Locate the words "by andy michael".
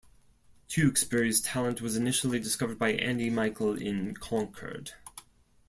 2.79-3.79